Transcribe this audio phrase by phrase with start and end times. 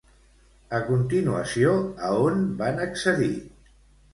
[0.77, 1.75] A continuació,
[2.09, 3.33] a on va accedir?